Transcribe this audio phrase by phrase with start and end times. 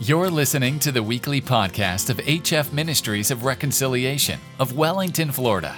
[0.00, 5.76] You're listening to the weekly podcast of HF Ministries of Reconciliation of Wellington, Florida.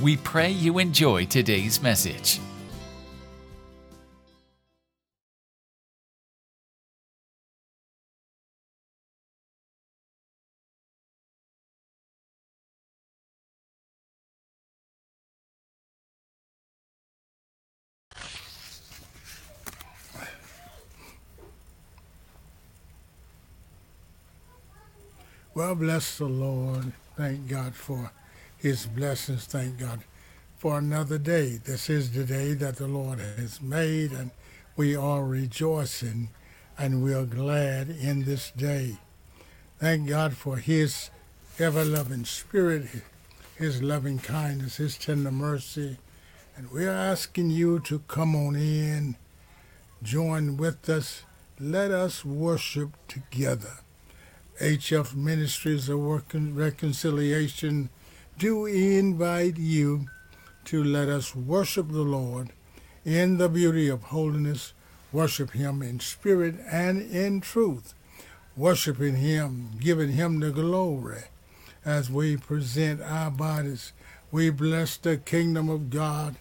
[0.00, 2.40] We pray you enjoy today's message.
[25.58, 26.92] Well, bless the Lord.
[27.16, 28.12] Thank God for
[28.56, 29.44] his blessings.
[29.44, 30.04] Thank God
[30.56, 31.56] for another day.
[31.56, 34.30] This is the day that the Lord has made, and
[34.76, 36.28] we are rejoicing
[36.78, 38.98] and we are glad in this day.
[39.80, 41.10] Thank God for his
[41.58, 42.86] ever loving spirit,
[43.56, 45.98] his loving kindness, his tender mercy.
[46.56, 49.16] And we are asking you to come on in,
[50.04, 51.24] join with us.
[51.58, 53.78] Let us worship together.
[54.60, 56.00] HF Ministries of
[56.34, 57.90] Reconciliation
[58.38, 60.08] do invite you
[60.64, 62.50] to let us worship the Lord
[63.04, 64.72] in the beauty of holiness,
[65.12, 67.94] worship Him in spirit and in truth,
[68.56, 71.22] worshiping Him, giving Him the glory
[71.84, 73.92] as we present our bodies.
[74.32, 76.34] We bless the kingdom of God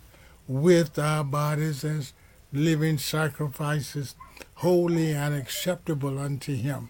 [0.48, 2.14] with our bodies as
[2.52, 4.16] living sacrifices,
[4.56, 6.90] holy and acceptable unto Him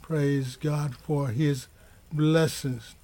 [0.00, 1.66] Praise God for his
[2.12, 2.94] blessings.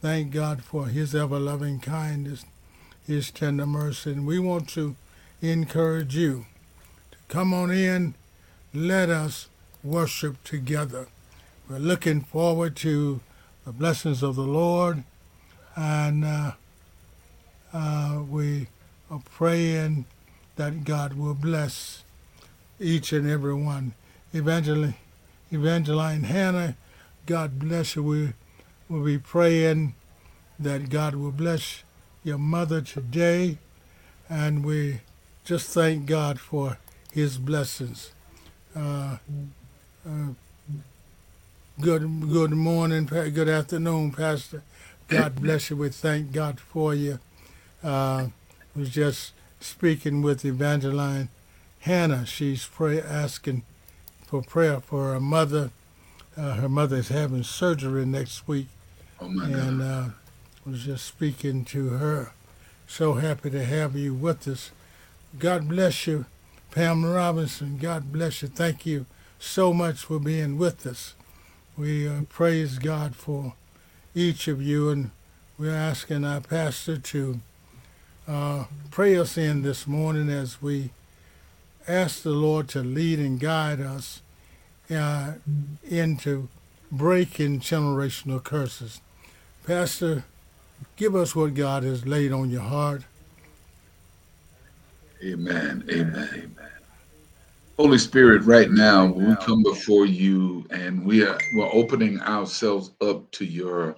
[0.00, 2.44] Thank God for his ever loving kindness,
[3.06, 4.10] his tender mercy.
[4.10, 4.96] And we want to
[5.40, 6.46] encourage you
[7.12, 8.14] to come on in.
[8.74, 9.48] Let us
[9.84, 11.06] worship together.
[11.68, 13.20] We're looking forward to
[13.64, 15.04] the blessings of the Lord.
[15.76, 16.52] And uh,
[17.72, 18.66] uh, we
[19.10, 20.06] are praying
[20.56, 22.02] that God will bless
[22.82, 23.94] each and every one.
[24.34, 24.94] Evangeline,
[25.50, 26.76] Evangeline Hannah,
[27.26, 28.02] God bless you.
[28.02, 28.32] We
[28.88, 29.94] will be praying
[30.58, 31.82] that God will bless
[32.24, 33.58] your mother today,
[34.28, 35.00] and we
[35.44, 36.78] just thank God for
[37.12, 38.12] His blessings.
[38.74, 39.18] Uh,
[40.06, 40.28] uh,
[41.80, 44.62] good good morning, good afternoon, Pastor.
[45.08, 45.76] God bless you.
[45.76, 47.18] We thank God for you.
[47.82, 48.28] Uh,
[48.74, 51.28] was just speaking with Evangeline
[51.82, 52.24] Hannah.
[52.24, 53.64] She's pray, asking
[54.24, 55.70] for prayer for her mother.
[56.36, 58.68] Uh, her mother is having surgery next week.
[59.20, 60.04] Oh my and, uh,
[60.64, 62.32] was just speaking to her.
[62.86, 64.70] So happy to have you with us.
[65.38, 66.26] God bless you,
[66.70, 67.78] Pam Robinson.
[67.78, 68.48] God bless you.
[68.48, 69.06] Thank you
[69.40, 71.14] so much for being with us.
[71.76, 73.54] We uh, praise God for
[74.14, 75.10] each of you, and
[75.58, 77.40] we're asking our pastor to
[78.28, 80.90] uh, pray us in this morning as we
[81.88, 84.22] ask the Lord to lead and guide us
[84.90, 85.34] uh,
[85.88, 86.48] into
[86.90, 89.00] breaking generational curses.
[89.66, 90.24] Pastor,
[90.96, 93.02] give us what God has laid on your heart.
[95.24, 95.84] Amen.
[95.90, 96.28] Amen.
[96.32, 96.56] Amen.
[97.78, 103.30] Holy Spirit, right now we come before you and we are we're opening ourselves up
[103.32, 103.96] to your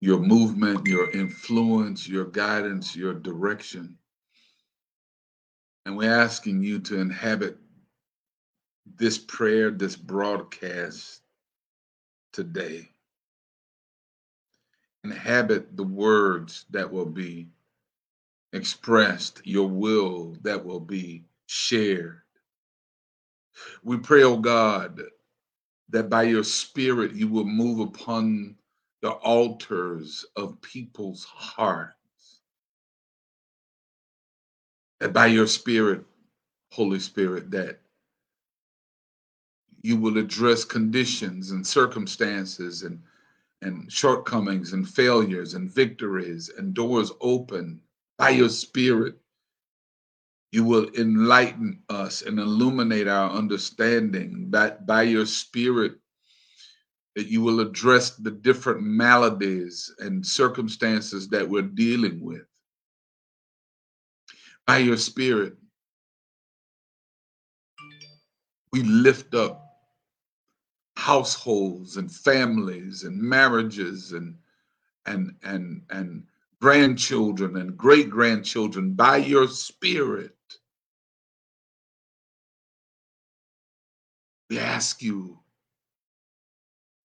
[0.00, 3.96] your movement, your influence, your guidance, your direction.
[5.88, 7.56] And we're asking you to inhabit
[8.98, 11.22] this prayer, this broadcast
[12.30, 12.90] today.
[15.02, 17.48] Inhabit the words that will be
[18.52, 22.20] expressed, your will that will be shared.
[23.82, 25.00] We pray, oh God,
[25.88, 28.56] that by your spirit you will move upon
[29.00, 31.94] the altars of people's heart
[35.00, 36.04] that by your spirit,
[36.72, 37.80] Holy Spirit, that
[39.82, 43.00] you will address conditions and circumstances and
[43.62, 47.80] and shortcomings and failures and victories and doors open
[48.16, 49.16] by your spirit.
[50.52, 55.96] You will enlighten us and illuminate our understanding by, by your spirit
[57.16, 62.42] that you will address the different maladies and circumstances that we're dealing with
[64.68, 65.54] by your spirit
[68.72, 69.64] we lift up
[70.96, 74.36] households and families and marriages and
[75.06, 76.24] and and and
[76.60, 80.36] grandchildren and great grandchildren by your spirit.
[84.50, 85.38] We ask you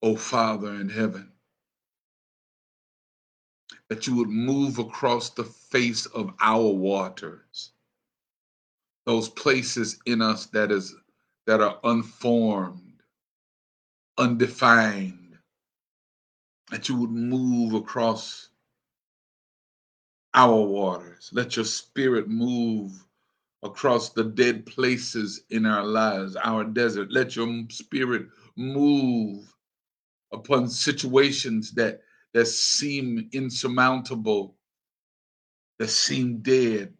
[0.01, 1.32] o father in heaven
[3.89, 7.71] that you would move across the face of our waters
[9.05, 10.95] those places in us that is
[11.45, 12.93] that are unformed
[14.17, 15.37] undefined,
[16.71, 18.49] that you would move across
[20.33, 21.29] our waters.
[21.33, 22.91] Let your spirit move
[23.61, 27.11] across the dead places in our lives, our desert.
[27.11, 29.53] Let your spirit move
[30.31, 32.01] upon situations that
[32.33, 34.55] that seem insurmountable,
[35.79, 36.93] that seem dead.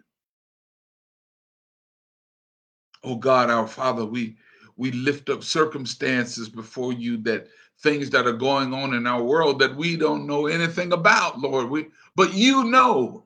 [3.04, 4.38] Oh God, our Father, we
[4.78, 7.48] we lift up circumstances before you that
[7.82, 11.70] things that are going on in our world that we don't know anything about, Lord.
[11.70, 13.24] We but you know.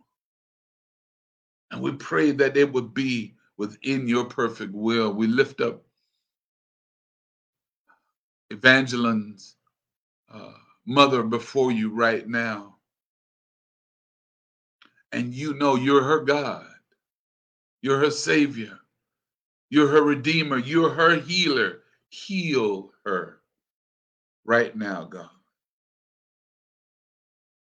[1.71, 5.12] And we pray that it would be within your perfect will.
[5.13, 5.83] We lift up
[8.51, 9.56] Evangeline's
[10.33, 10.54] uh,
[10.88, 12.78] mother before you right now.
[15.12, 16.66] And you know you're her God,
[17.81, 18.80] you're her Savior.
[19.69, 20.57] You're her redeemer.
[20.57, 21.81] You're her healer.
[22.10, 23.42] Heal her
[24.45, 25.30] right now, God.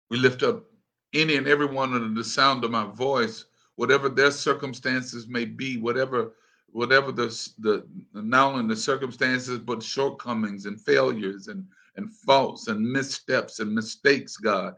[0.10, 0.66] We lift up
[1.14, 3.46] any and everyone under the sound of my voice,
[3.76, 6.34] whatever their circumstances may be, whatever
[6.72, 7.28] whatever the
[7.60, 7.84] the
[8.14, 11.66] not only the circumstances but shortcomings and failures and
[12.00, 14.74] and faults and missteps and mistakes, God.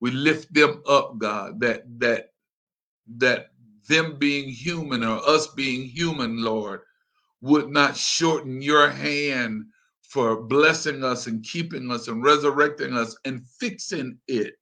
[0.00, 2.32] We lift them up, God, that that
[3.18, 3.52] that
[3.88, 6.80] them being human or us being human, Lord,
[7.42, 9.66] would not shorten your hand
[10.02, 14.58] for blessing us and keeping us and resurrecting us and fixing it.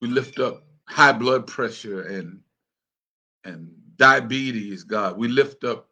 [0.00, 2.40] We lift up high blood pressure and
[3.44, 5.18] and diabetes, God.
[5.18, 5.88] We lift up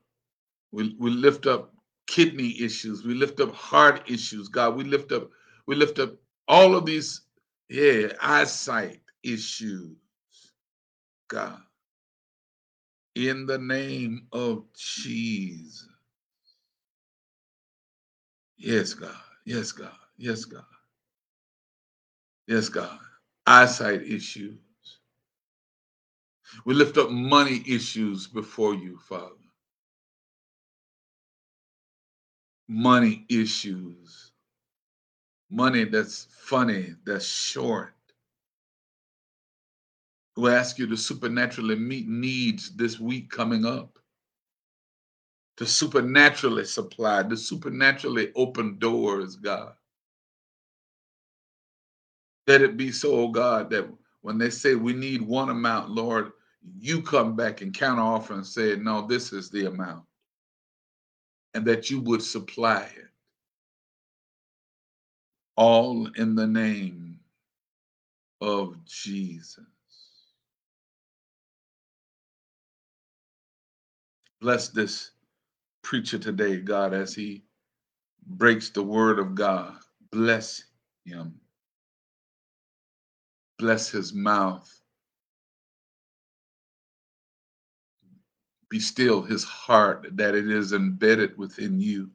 [0.73, 1.73] we, we lift up
[2.09, 3.05] kidney issues.
[3.05, 4.77] We lift up heart issues, God.
[4.77, 5.31] We lift up
[5.67, 6.15] we lift up
[6.49, 7.23] all of these,
[7.71, 9.97] yeah, eyesight issues,
[11.29, 11.61] God,
[13.17, 15.89] in the name of Jesus.
[18.59, 19.17] Yes, God.
[19.47, 19.93] Yes, God.
[20.19, 20.65] Yes, God.
[22.49, 22.99] Yes, God.
[23.47, 24.59] Eyesight issues.
[26.65, 29.35] We lift up money issues before you, Father.
[32.69, 34.27] Money issues
[35.51, 37.95] money that's funny, that's short.
[40.37, 43.99] We ask you to supernaturally meet needs this week coming up,
[45.57, 49.73] to supernaturally supply, to supernaturally open doors, God.
[52.47, 53.89] Let it be so, oh God, that
[54.27, 56.33] when they say we need one amount, Lord,
[56.81, 60.05] you come back and counter offer and say, no, this is the amount.
[61.55, 63.07] And that you would supply it
[65.55, 67.21] all in the name
[68.41, 69.65] of Jesus.
[74.41, 75.13] Bless this
[75.83, 77.45] preacher today, God, as he
[78.27, 79.77] breaks the word of God.
[80.11, 80.65] Bless
[81.05, 81.39] him.
[83.59, 84.71] Bless his mouth.
[88.71, 92.11] Be still his heart that it is embedded within you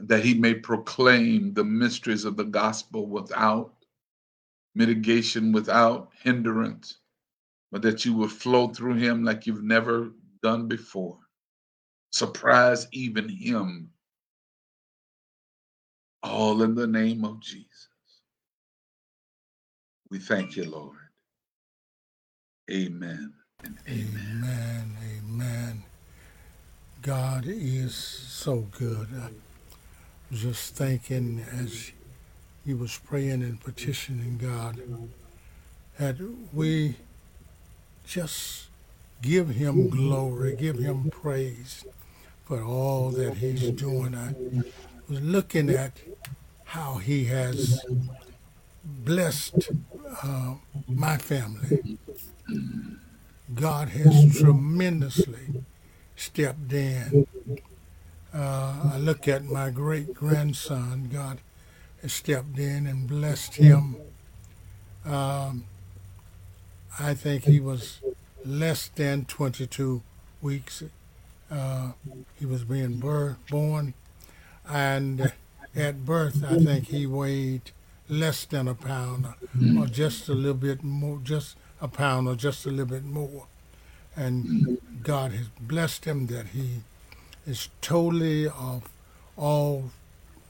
[0.00, 3.74] that he may proclaim the mysteries of the gospel without
[4.74, 6.98] mitigation, without hindrance,
[7.72, 10.10] but that you will flow through him like you've never
[10.42, 11.18] done before.
[12.12, 13.90] Surprise even him.
[16.22, 17.89] All in the name of Jesus.
[20.10, 20.96] We thank you, Lord.
[22.70, 23.32] Amen
[23.64, 24.44] and amen.
[24.44, 24.96] Amen.
[25.18, 25.82] Amen.
[27.02, 29.08] God is so good
[30.32, 31.92] just thinking as
[32.64, 34.80] he was praying and petitioning God
[35.98, 36.16] that
[36.52, 36.96] we
[38.04, 38.66] just
[39.22, 41.84] give him glory, give him praise
[42.44, 44.14] for all that he's doing.
[44.14, 44.34] I
[45.08, 45.92] was looking at
[46.64, 47.84] how he has
[48.84, 49.70] blessed
[50.22, 50.54] uh,
[50.88, 51.98] my family.
[53.54, 55.64] God has tremendously
[56.16, 57.26] stepped in.
[58.32, 61.08] Uh, I look at my great grandson.
[61.12, 61.40] God
[62.02, 63.96] has stepped in and blessed him.
[65.04, 65.64] Um,
[66.98, 68.00] I think he was
[68.44, 70.02] less than 22
[70.42, 70.82] weeks.
[71.50, 71.92] Uh,
[72.38, 73.94] he was being born,
[74.68, 75.32] and
[75.74, 77.72] at birth, I think he weighed
[78.10, 79.26] less than a pound,
[79.78, 83.46] or just a little bit more, just a pound, or just a little bit more.
[84.16, 86.80] And God has blessed him that he
[87.46, 88.88] is totally of
[89.36, 89.90] all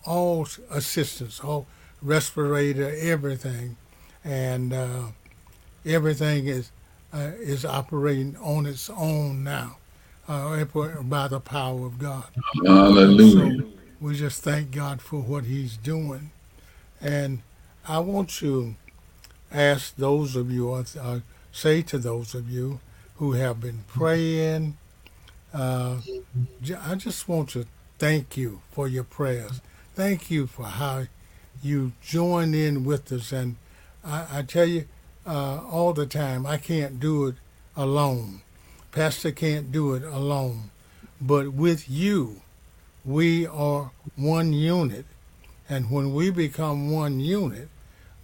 [0.06, 1.66] all assistance, all
[2.02, 3.76] respirator, everything,
[4.24, 5.02] and uh,
[5.84, 6.72] everything is
[7.12, 9.76] uh, is operating on its own now
[10.28, 10.64] uh,
[11.02, 12.26] by the power of God.
[12.64, 13.58] Hallelujah.
[13.60, 13.66] So
[14.00, 16.30] we just thank God for what He's doing,
[17.00, 17.42] and
[17.86, 18.76] I want to
[19.50, 20.84] ask those of you, or
[21.52, 22.80] say to those of you
[23.16, 24.76] who have been praying.
[25.52, 25.96] Uh,
[26.82, 27.66] I just want to
[27.98, 29.60] thank you for your prayers.
[29.94, 31.04] Thank you for how
[31.62, 33.32] you join in with us.
[33.32, 33.56] And
[34.04, 34.86] I, I tell you
[35.26, 37.34] uh, all the time, I can't do it
[37.76, 38.42] alone.
[38.92, 40.70] Pastor can't do it alone.
[41.20, 42.42] But with you,
[43.04, 45.04] we are one unit.
[45.70, 47.68] And when we become one unit,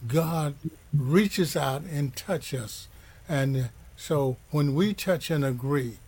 [0.08, 0.56] God
[0.92, 2.88] reaches out and touches us.
[3.28, 5.98] And so when we touch and agree,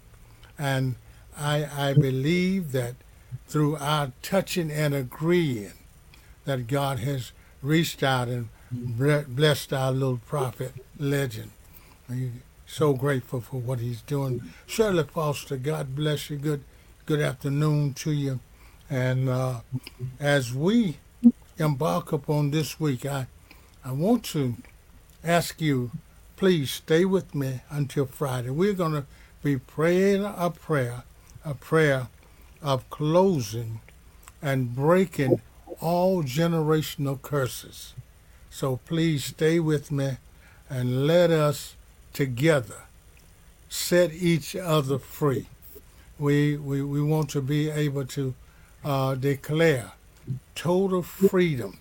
[0.59, 0.97] and
[1.39, 2.97] I, I believe that
[3.47, 5.73] through our touching and agreeing,
[6.45, 7.31] that God has
[7.63, 11.53] reached out and blessed our little prophet legend.
[12.11, 14.43] I'm so grateful for what he's doing.
[14.67, 16.37] Shirley Foster, God bless you.
[16.37, 16.65] Good,
[17.07, 18.41] good afternoon to you.
[18.91, 19.61] And uh,
[20.19, 20.97] as we
[21.59, 23.27] embark upon this week, I,
[23.85, 24.57] I want to
[25.25, 25.91] ask you
[26.37, 28.51] please stay with me until Friday.
[28.51, 29.05] We're going to
[29.43, 31.03] be praying a prayer,
[31.45, 32.09] a prayer
[32.63, 33.81] of closing
[34.41, 35.41] and breaking
[35.81, 37.95] all generational curses.
[38.51, 40.19] So please stay with me
[40.71, 41.75] and let us
[42.13, 42.83] together
[43.69, 45.47] set each other free.
[46.19, 48.35] We, we, we want to be able to
[48.85, 49.93] uh, declare
[50.55, 51.79] total freedom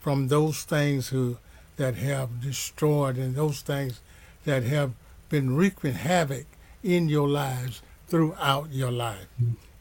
[0.00, 1.38] from those things who
[1.76, 4.00] that have destroyed and those things
[4.44, 4.92] that have
[5.28, 6.46] been wreaking havoc
[6.82, 9.28] in your lives throughout your life.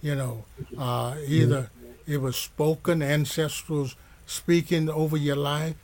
[0.02, 0.46] You know,
[0.78, 1.70] uh, either
[2.06, 3.96] it was spoken, ancestors
[4.26, 5.76] speaking over your life,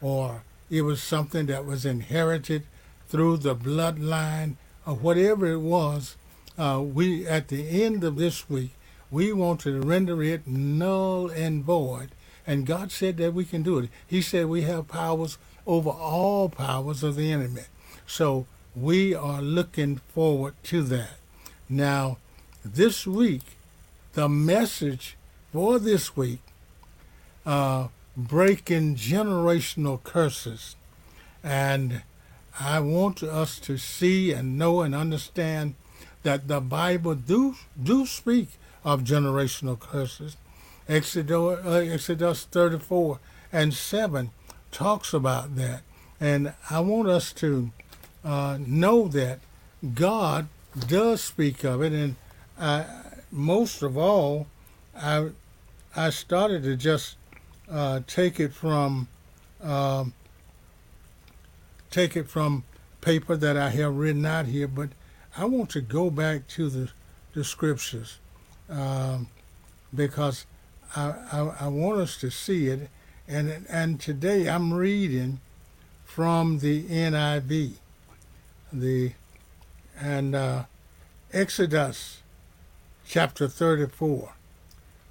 [0.00, 2.64] or it was something that was inherited
[3.08, 6.16] through the bloodline, or whatever it was.
[6.58, 8.74] Uh, we, at the end of this week,
[9.12, 12.08] we want to render it null and void.
[12.46, 13.90] And God said that we can do it.
[14.06, 17.62] He said we have powers over all powers of the enemy.
[18.06, 21.18] So we are looking forward to that.
[21.68, 22.16] Now,
[22.64, 23.42] this week,
[24.14, 25.16] the message
[25.52, 26.40] for this week,
[27.44, 30.74] uh, breaking generational curses.
[31.44, 32.02] And
[32.58, 35.74] I want us to see and know and understand
[36.22, 38.48] that the Bible do, do speak
[38.84, 40.36] of generational curses.
[40.88, 43.18] Exodus, uh, Exodus 34
[43.52, 44.30] and 7
[44.70, 45.82] talks about that.
[46.20, 47.70] And I want us to
[48.24, 49.40] uh, know that
[49.94, 50.48] God
[50.86, 51.92] does speak of it.
[51.92, 52.16] And
[52.58, 52.84] I,
[53.30, 54.46] most of all,
[54.96, 55.30] I,
[55.94, 57.16] I started to just
[57.70, 59.08] uh, take it from
[59.62, 60.12] um,
[61.90, 62.64] take it from
[63.00, 64.88] paper that I have written out here, but
[65.36, 66.90] I want to go back to the,
[67.34, 68.18] the scriptures
[68.72, 69.28] um,
[69.94, 70.46] because
[70.96, 72.88] I, I, I want us to see it
[73.28, 75.40] and and today I'm reading
[76.04, 77.74] from the NIV,
[78.72, 79.12] the
[79.98, 80.64] and uh,
[81.32, 82.20] Exodus
[83.06, 84.34] chapter 34,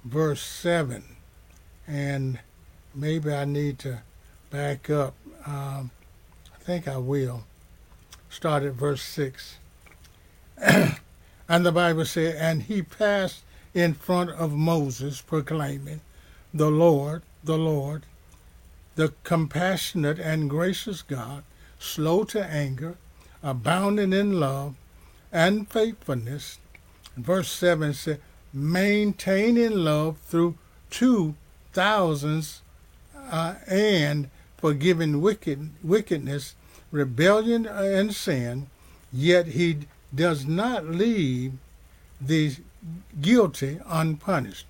[0.04, 1.02] verse 7,
[1.86, 2.38] and
[2.94, 4.02] maybe I need to
[4.50, 5.14] back up.
[5.46, 5.90] Um,
[6.54, 7.44] I think I will.
[8.30, 9.58] Start at verse 6.
[10.58, 13.42] and the Bible said, And he passed
[13.74, 16.00] in front of Moses, proclaiming,
[16.52, 18.04] The Lord, the Lord,
[18.94, 21.44] the compassionate and gracious God,
[21.78, 22.96] slow to anger,
[23.42, 24.74] abounding in love
[25.32, 26.58] and faithfulness.
[27.16, 28.18] Verse 7 says,
[28.52, 30.56] maintaining love through
[30.90, 31.34] two
[31.72, 32.60] thousands
[33.30, 36.54] uh, and forgiving wicked, wickedness,
[36.90, 38.68] rebellion, and sin,
[39.12, 39.78] yet he
[40.14, 41.52] does not leave
[42.20, 42.54] the
[43.20, 44.66] guilty unpunished.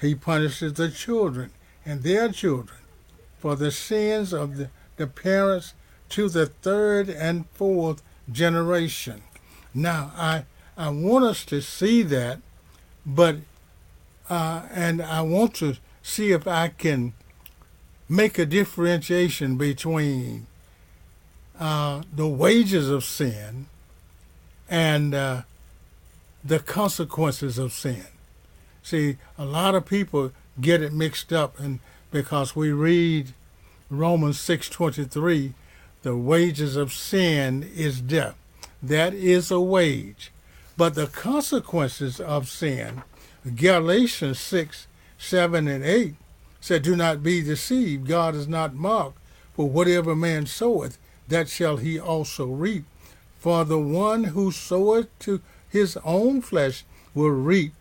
[0.00, 1.50] He punishes the children
[1.84, 2.78] and their children
[3.38, 5.74] for the sins of the, the parents
[6.10, 9.22] to the third and fourth generation.
[9.72, 10.44] Now, I,
[10.76, 12.40] I want us to see that,
[13.06, 13.36] but,
[14.28, 17.12] uh, and I want to see if I can
[18.08, 20.46] make a differentiation between
[21.58, 23.66] uh, the wages of sin
[24.68, 25.42] and uh,
[26.44, 28.06] the consequences of sin.
[28.82, 31.80] See, a lot of people get it mixed up, and
[32.10, 33.34] because we read
[33.90, 35.54] Romans six twenty three,
[36.02, 38.36] the wages of sin is death.
[38.82, 40.32] That is a wage,
[40.76, 43.02] but the consequences of sin,
[43.54, 44.86] Galatians six
[45.18, 46.14] seven and eight,
[46.60, 48.08] said, "Do not be deceived.
[48.08, 49.18] God is not mocked.
[49.54, 50.96] For whatever man soweth,
[51.28, 52.84] that shall he also reap.
[53.38, 56.84] For the one who soweth to his own flesh
[57.14, 57.72] will reap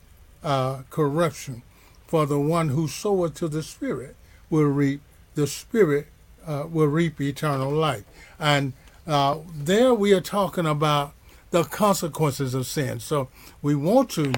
[0.43, 1.63] uh, corruption.
[2.07, 4.15] For the one who soweth to the Spirit
[4.49, 5.01] will reap
[5.35, 6.07] the Spirit
[6.45, 8.03] uh, will reap eternal life.
[8.39, 8.73] And
[9.05, 11.13] uh, there we are talking about
[11.51, 12.99] the consequences of sin.
[12.99, 13.29] So
[13.61, 14.33] we want to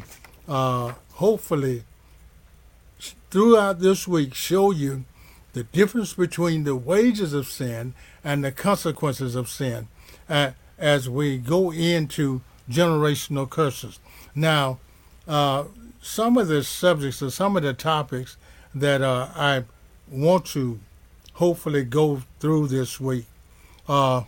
[0.48, 1.84] uh, hopefully
[3.30, 5.06] throughout this week show you
[5.54, 7.94] the difference between the wages of sin
[8.24, 9.88] and the consequences of sin
[10.30, 12.42] uh, as we go into
[12.72, 14.00] generational curses.
[14.34, 14.80] Now,
[15.28, 15.66] uh,
[16.02, 18.38] some of the subjects or some of the topics
[18.74, 19.66] that uh, I
[20.10, 20.80] want to
[21.34, 23.26] hopefully go through this week
[23.88, 24.24] uh,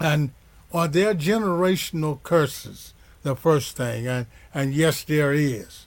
[0.00, 0.30] and
[0.72, 2.92] are there generational curses?
[3.22, 5.86] The first thing and, and yes there is.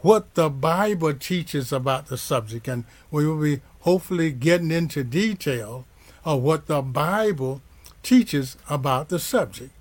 [0.00, 5.86] What the bible teaches about the subject and we will be hopefully getting into detail
[6.24, 7.60] of what the bible
[8.02, 9.72] teaches about the subject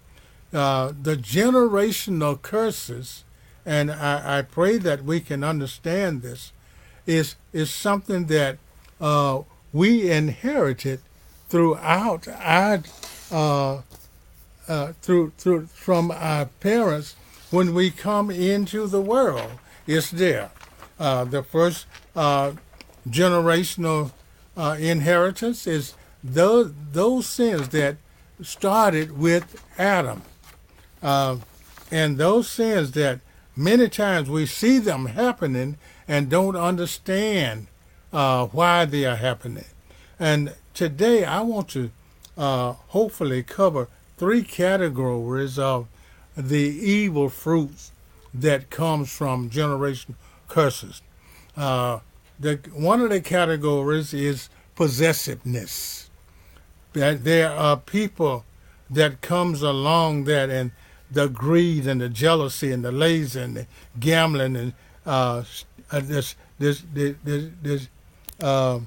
[0.53, 3.23] uh, the generational curses,
[3.65, 6.51] and I, I, pray that we can understand this,
[7.07, 8.57] is is something that
[8.99, 10.99] uh, we inherited
[11.47, 12.83] throughout our
[13.31, 13.81] uh,
[14.67, 17.15] uh, through through from our parents
[17.49, 19.51] when we come into the world.
[19.87, 20.51] It's there.
[20.99, 22.53] Uh, the first uh,
[23.09, 24.11] generational
[24.57, 27.95] inheritance is those those sins that
[28.41, 30.23] started with Adam
[31.01, 31.37] uh,
[31.91, 33.19] and those sins that
[33.55, 37.67] many times we see them happening and don't understand
[38.13, 39.65] uh, why they are happening.
[40.19, 41.91] And today I want to
[42.37, 43.87] uh, hopefully cover
[44.17, 45.87] three categories of
[46.37, 47.91] the evil fruits
[48.33, 50.15] that comes from generation
[50.47, 51.01] curses.
[51.57, 51.99] Uh,
[52.39, 56.09] the, one of the categories is possessiveness.
[56.93, 58.45] That there are people
[58.89, 60.71] that comes along that and
[61.11, 63.67] the greed and the jealousy and the lazy and the
[63.99, 64.73] gambling and
[65.05, 65.43] uh,
[65.91, 67.87] uh this this this this, this
[68.41, 68.79] uh,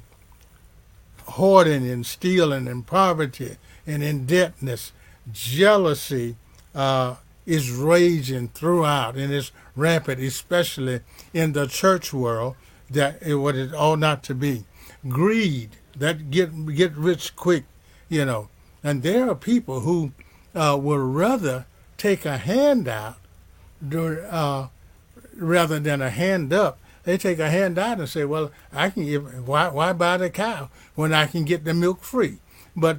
[1.27, 3.57] hoarding and stealing and poverty
[3.87, 4.93] and indebtedness,
[5.33, 6.37] jealousy
[6.75, 11.01] uh, is raging throughout and is rampant, especially
[11.33, 12.57] in the church world.
[12.91, 14.65] That it, what it ought not to be.
[15.09, 17.65] Greed that get get rich quick,
[18.09, 18.49] you know,
[18.83, 20.13] and there are people who
[20.55, 21.67] uh, would rather
[22.05, 23.17] take a handout
[23.91, 24.67] uh,
[25.35, 26.79] rather than a hand up.
[27.05, 29.49] They take a handout and say, "Well, I can give.
[29.49, 32.41] Why, why buy the cow when I can get the milk free?"
[32.77, 32.99] But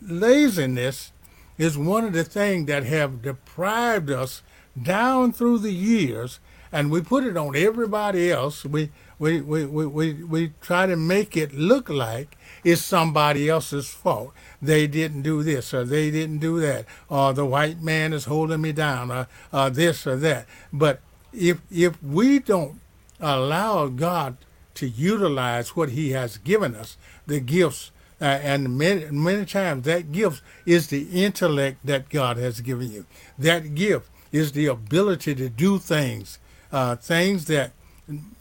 [0.00, 1.12] laziness
[1.58, 4.40] is one of the things that have deprived us
[4.82, 6.38] down through the years,
[6.72, 8.64] and we put it on everybody else.
[8.64, 13.88] We we, we, we, we, we try to make it look like it's somebody else's
[13.88, 18.26] fault they didn't do this or they didn't do that or the white man is
[18.26, 20.46] holding me down or, or this or that.
[20.72, 21.00] But
[21.32, 22.80] if if we don't
[23.20, 24.36] allow God
[24.74, 30.12] to utilize what He has given us, the gifts, uh, and many many times that
[30.12, 33.06] gift is the intellect that God has given you.
[33.38, 36.38] That gift is the ability to do things,
[36.72, 37.72] uh, things that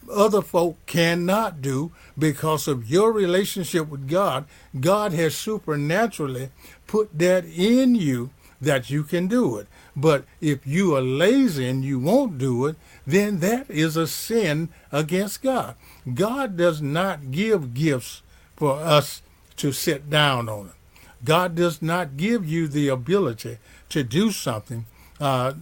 [0.10, 4.46] other folk cannot do because of your relationship with God.
[4.80, 6.50] God has supernaturally
[6.88, 8.30] put that in you
[8.62, 9.68] that you can do it.
[9.96, 14.70] But if you are lazy and you won't do it, then that is a sin
[14.92, 15.76] against God.
[16.14, 18.22] God does not give gifts
[18.56, 19.22] for us
[19.58, 20.72] to sit down on it.
[21.24, 23.58] God does not give you the ability
[23.90, 24.86] to do something
[25.20, 25.54] uh,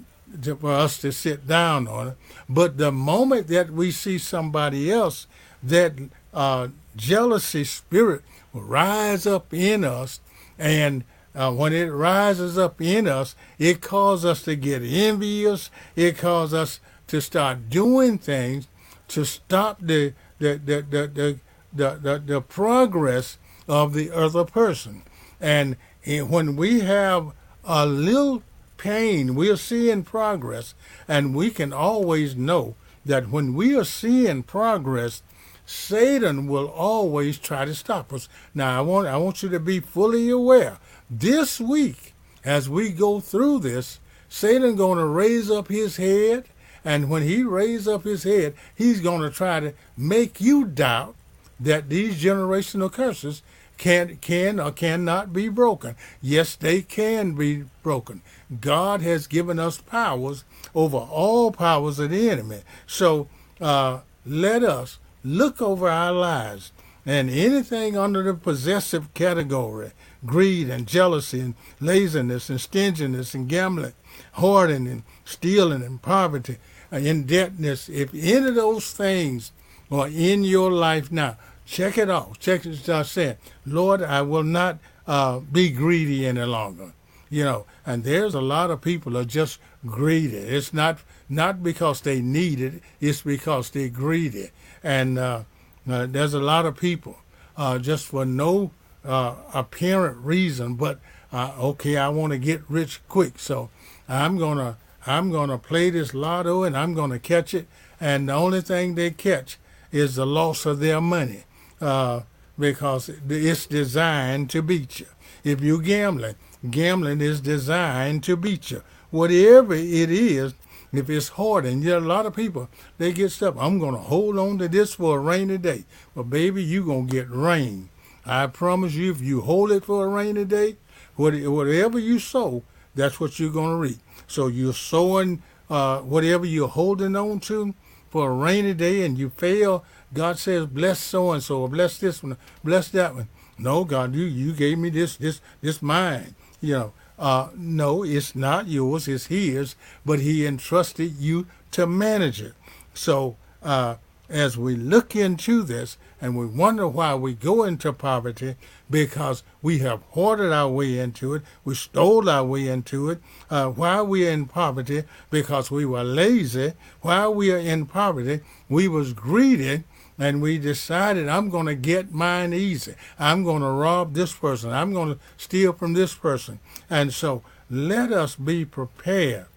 [0.42, 2.18] to, for us to sit down on it.
[2.50, 5.28] But the moment that we see somebody else,
[5.62, 5.94] that
[6.34, 10.20] uh, jealousy spirit will rise up in us,
[10.60, 11.04] and
[11.36, 15.72] uh, when it rises up in us, it causes us to get envious.
[15.96, 18.68] It causes us to start doing things
[19.10, 21.40] to stop the the the the the,
[21.74, 25.04] the, the, the progress of the other person.
[25.40, 27.32] And when we have
[27.64, 28.44] a little
[28.84, 30.76] pain, we're seeing progress,
[31.08, 35.24] and we can always know that when we are seeing progress,
[35.65, 38.28] Satan will always try to stop us.
[38.54, 40.80] Now, I want I want you to be fully aware.
[41.10, 46.50] This week, as we go through this, Satan going to raise up his head,
[46.84, 51.15] and when he raises up his head, he's going to try to make you doubt
[51.58, 53.43] that these generational curses
[53.78, 55.96] can can or cannot be broken.
[56.22, 58.22] Yes, they can be broken.
[58.62, 62.62] God has given us powers over all powers of the enemy.
[62.88, 63.28] So
[63.60, 66.72] uh, let us look over our lives
[67.06, 69.92] and anything under the possessive category
[70.26, 73.94] greed and jealousy and laziness and stinginess and gambling,
[74.34, 76.58] hoarding and stealing and poverty,
[76.92, 77.90] and indebtedness.
[77.90, 79.52] If any of those things
[79.92, 82.39] are in your life now, check it off.
[82.39, 82.89] Check it.
[82.89, 86.93] I said, Lord, I will not uh, be greedy any longer.
[87.30, 90.38] You know, and there's a lot of people are just greedy.
[90.38, 92.84] It's not not because they need it.
[93.02, 94.52] It's because they're greedy.
[94.84, 95.43] And uh,
[95.89, 97.17] uh, there's a lot of people
[97.58, 98.71] uh, just for no
[99.04, 100.99] uh, apparent reason, but
[101.32, 103.69] uh, okay, I want to get rich quick, so
[104.08, 107.67] I'm gonna I'm gonna play this lotto and I'm gonna catch it,
[107.99, 109.58] and the only thing they catch
[109.91, 111.43] is the loss of their money,
[111.84, 112.24] uh,
[112.58, 115.08] because it's designed to beat you.
[115.43, 116.36] If you're gambling,
[116.69, 118.84] gambling is designed to beat you.
[119.12, 120.54] Whatever it is,
[120.91, 123.56] if it's hard, and yet a lot of people they get stuff.
[123.60, 127.30] I'm gonna hold on to this for a rainy day, but baby, you gonna get
[127.30, 127.89] rain.
[128.26, 130.78] I promise you, if you hold it for a rainy day,
[131.15, 132.63] whatever you sow,
[132.96, 133.98] that's what you're going to reap.
[134.28, 137.74] So you're sowing uh, whatever you're holding on to
[138.13, 139.84] for a rainy day and you fail.
[140.13, 143.28] God says, bless so and so, bless this one, bless that one.
[143.58, 146.36] No, God, you, you gave me this, this, this mine.
[146.62, 152.39] You know, uh, no, it's not yours, it's His, but He entrusted you to manage
[152.39, 152.54] it.
[152.93, 153.95] So, uh,
[154.30, 158.56] as we look into this and we wonder why we go into poverty
[158.90, 163.20] because we have hoarded our way into it, we stole our way into it.
[163.50, 165.04] Uh, why we are in poverty?
[165.30, 166.76] Because we were lazy.
[167.02, 168.40] Why we are in poverty?
[168.70, 169.84] We was greedy
[170.18, 172.96] and we decided I'm going to get mine easy.
[173.20, 174.72] I'm going to rob this person.
[174.72, 176.62] I'm going to steal from this person.
[176.90, 179.48] And so let us be prepared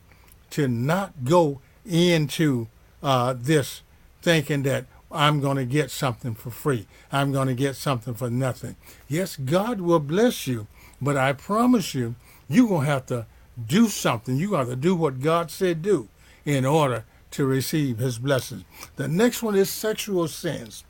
[0.50, 2.66] to not go into
[3.05, 3.83] uh, this
[4.20, 6.87] thinking that I'm going to get something for free.
[7.11, 8.76] I'm going to get something for nothing.
[9.09, 10.66] Yes, God will bless you,
[11.00, 12.14] but I promise you,
[12.48, 13.26] you're going to have to
[13.66, 14.37] do something.
[14.37, 16.09] You got to do what God said do
[16.44, 18.64] in order to receive his blessings.
[18.96, 20.85] The next one is sexual sins.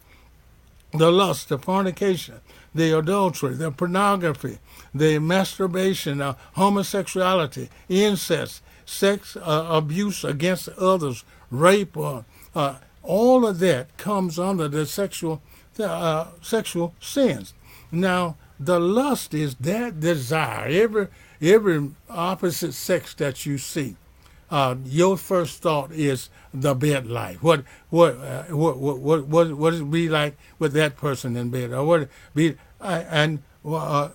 [0.93, 2.41] The lust, the fornication,
[2.75, 4.59] the adultery, the pornography,
[4.95, 12.23] the masturbation, uh, homosexuality, incest, sex uh, abuse against others, rape, uh,
[12.55, 15.40] uh all of that comes under the sexual
[15.79, 17.55] uh, sexual sins.
[17.92, 20.69] Now, the lust is that desire.
[20.69, 21.09] Every
[21.40, 23.97] every opposite sex that you see,
[24.51, 27.42] uh, your first thought is the bed life.
[27.42, 31.51] What what uh, what what what what what it be like with that person in
[31.51, 32.57] bed, or what be?
[32.81, 34.11] I, and uh,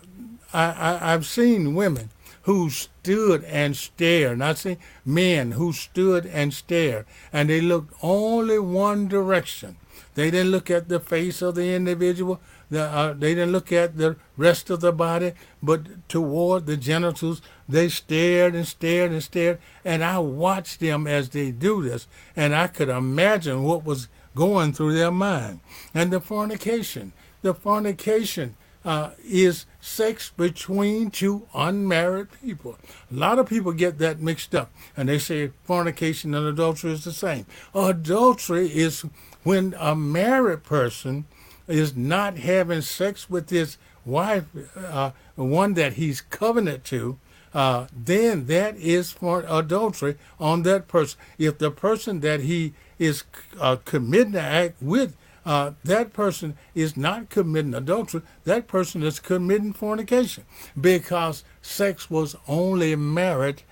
[0.53, 2.09] I, I I've seen women
[2.43, 4.39] who stood and stared.
[4.39, 9.77] Not saying men who stood and stared, and they looked only one direction.
[10.15, 12.41] They didn't look at the face of the individual.
[12.69, 17.41] The, uh, they didn't look at the rest of the body, but toward the genitals.
[17.67, 22.53] They stared and stared and stared, and I watched them as they do this, and
[22.53, 25.59] I could imagine what was going through their mind.
[25.93, 32.77] And the fornication, the fornication uh, is sex between two unmarried people.
[33.11, 37.03] A lot of people get that mixed up, and they say fornication and adultery is
[37.03, 37.45] the same.
[37.73, 39.03] Adultery is
[39.43, 41.25] when a married person
[41.67, 47.17] is not having sex with his wife, uh, one that he's covenant to,
[47.53, 51.19] uh, then that is for adultery on that person.
[51.37, 53.23] If the person that he is
[53.59, 58.21] uh, committing the act with uh, that person is not committing adultery.
[58.43, 60.45] That person is committing fornication.
[60.79, 63.63] Because sex was only married,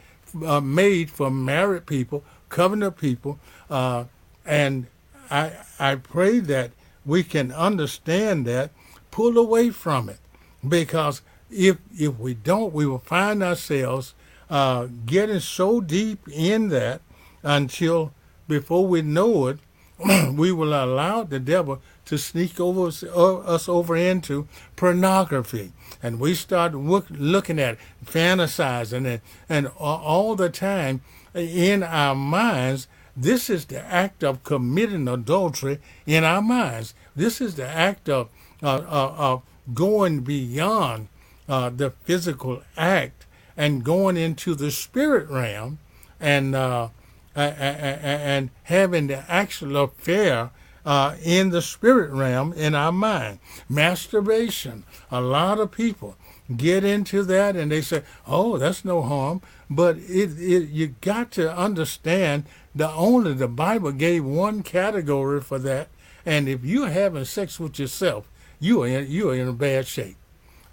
[0.46, 4.06] uh, made for married people, covenant people, uh,
[4.46, 4.88] and
[5.30, 6.72] I I pray that
[7.06, 8.72] we can understand that,
[9.12, 10.20] pull away from it,
[10.68, 14.16] because if if we don't, we will find ourselves
[14.50, 17.02] uh, getting so deep in that
[17.44, 18.12] until
[18.48, 19.60] before we know it,
[20.34, 26.74] we will allow the devil to sneak over us, over into pornography, and we start
[26.74, 31.02] look, looking at it, fantasizing it, and all the time
[31.36, 32.88] in our minds.
[33.16, 36.94] This is the act of committing adultery in our minds.
[37.16, 38.30] This is the act of,
[38.64, 41.10] uh, uh, of going beyond
[41.50, 43.26] uh, the physical act
[43.58, 45.80] and going into the spirit realm
[46.20, 46.90] and uh,
[47.36, 50.52] and having the actual affair
[50.86, 53.40] uh, in the spirit realm in our mind.
[53.68, 54.84] Masturbation.
[55.12, 56.16] A lot of people
[56.56, 61.32] get into that and they say, "Oh, that's no harm." But it, it you got
[61.32, 65.90] to understand the only the Bible gave one category for that,
[66.26, 68.28] and if you're having sex with yourself,
[68.60, 70.18] you are in, you are in bad shape.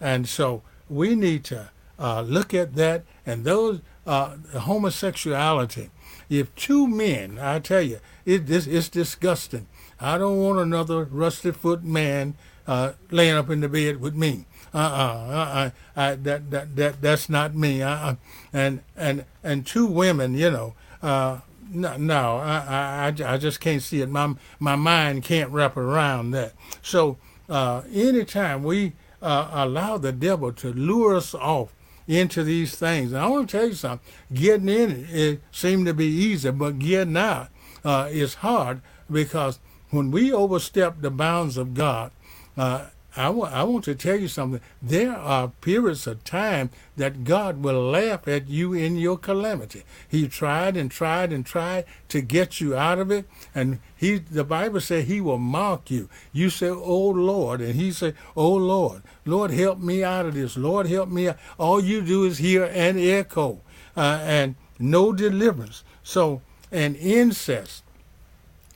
[0.01, 5.91] And so we need to uh, look at that and those uh, homosexuality.
[6.29, 9.67] If two men, I tell you, it, this it's disgusting.
[10.01, 12.35] I don't want another rusty foot man
[12.67, 14.47] uh, laying up in the bed with me.
[14.75, 17.81] Uh-uh, uh-uh, I, that, that, that, that's not me.
[17.83, 18.17] Uh-uh.
[18.53, 23.83] And, and, and two women, you know, uh, no, no I, I, I just can't
[23.83, 24.09] see it.
[24.11, 26.53] My, my mind can't wrap around that.
[26.83, 27.17] So
[27.49, 31.73] uh, anytime we uh, allow the devil to lure us off
[32.07, 35.95] into these things, and I want to tell you something, getting in it, seemed to
[35.95, 37.49] be easy, but getting out
[37.85, 39.59] uh, is hard because
[39.91, 42.11] when we overstep the bounds of God,
[42.57, 42.87] uh,
[43.17, 44.61] I, w- I want to tell you something.
[44.83, 49.85] There are periods of time that God will laugh at you in your calamity.
[50.07, 54.45] He tried and tried and tried to get you out of it, and he the
[54.45, 56.09] Bible said he will mock you.
[56.33, 60.57] You say, "Oh Lord," and he say, "Oh Lord, Lord help me out of this.
[60.57, 61.39] Lord help me." Out.
[61.59, 63.61] All you do is hear an echo,
[63.97, 65.85] uh, and no deliverance.
[66.03, 67.83] So, an incest.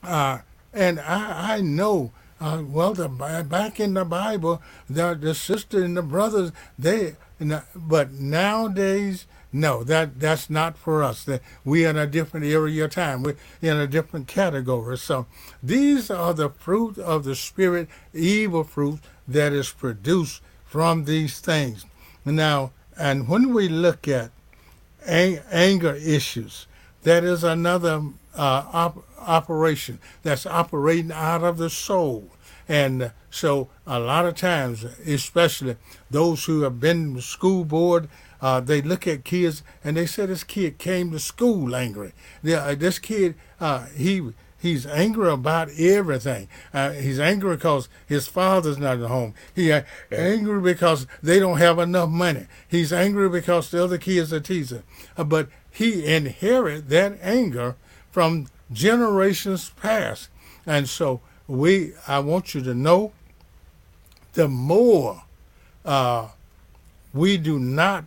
[0.03, 0.39] Uh,
[0.73, 5.95] and I, I know uh, well, the, back in the Bible, the the sister and
[5.95, 7.15] the brothers, they,
[7.75, 11.23] but nowadays, no, that that's not for us.
[11.23, 13.21] That we in a different area of time.
[13.21, 14.97] We're in a different category.
[14.97, 15.27] So
[15.61, 21.85] these are the fruit of the spirit, evil fruit that is produced from these things.
[22.25, 24.31] Now, and when we look at
[25.05, 26.65] ang- anger issues,
[27.03, 28.03] that is another
[28.35, 32.29] uh, op- operation that's operating out of the soul.
[32.67, 35.75] And so a lot of times, especially
[36.09, 38.07] those who have been school board,
[38.41, 42.13] uh, they look at kids and they say this kid came to school angry.
[42.45, 46.47] Uh, this kid, uh, he he's angry about everything.
[46.73, 49.33] Uh, he's angry because his father's not at home.
[49.53, 52.47] He's angry because they don't have enough money.
[52.67, 54.83] He's angry because the other kids are teasing.
[55.17, 57.75] Uh, but he inherited that anger
[58.11, 60.29] from generations past.
[60.65, 63.11] And so we, I want you to know,
[64.33, 65.23] the more
[65.83, 66.29] uh,
[67.13, 68.05] we do not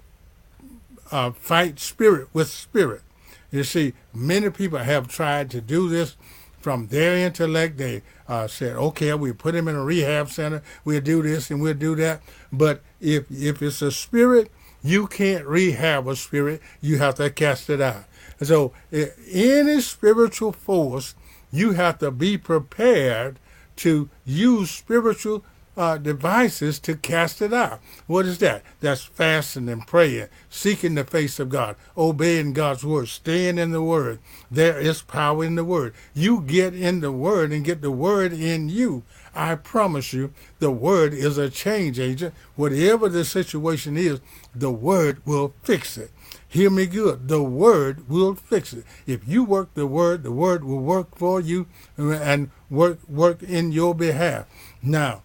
[1.11, 3.03] uh, fight spirit with spirit.
[3.51, 6.17] You see, many people have tried to do this
[6.61, 7.77] from their intellect.
[7.77, 10.63] They uh, said, okay, we put him in a rehab center.
[10.85, 12.23] We'll do this and we'll do that.
[12.51, 14.51] But if if it's a spirit,
[14.83, 16.63] you can't rehab a spirit.
[16.81, 18.05] You have to cast it out.
[18.43, 21.15] So any spiritual force,
[21.51, 23.39] you have to be prepared
[23.77, 25.45] to use spiritual
[25.77, 27.81] uh, devices to cast it out.
[28.07, 28.63] What is that?
[28.81, 33.83] That's fasting and praying, seeking the face of God, obeying God's word, staying in the
[33.83, 34.21] word.
[34.51, 35.95] There is power in the word.
[36.15, 39.03] You get in the word and get the word in you.
[39.35, 42.35] I promise you, the word is a change agent.
[42.55, 44.21] Whatever the situation is,
[44.55, 46.13] the word will fix it.
[46.55, 47.27] Hear me good.
[47.27, 48.85] The word will fix it.
[49.09, 51.67] If you work the word, the word will work for you
[51.99, 54.47] and work work in your behalf.
[54.81, 55.25] Now,